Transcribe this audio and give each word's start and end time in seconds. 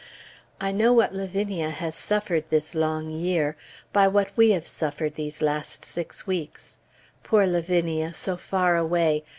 I 0.59 0.71
know 0.71 0.93
what 0.93 1.13
Lavinia 1.13 1.69
has 1.69 1.93
suffered 1.93 2.45
this 2.49 2.73
long 2.73 3.11
year, 3.11 3.55
by 3.93 4.07
what 4.07 4.29
we 4.35 4.49
have 4.49 4.65
suffered 4.65 5.13
these 5.13 5.43
last 5.43 5.85
six 5.85 6.25
weeks. 6.25 6.79
Poor 7.21 7.45
Lavinia, 7.45 8.11
so 8.15 8.35
far 8.35 8.75
away! 8.77 9.23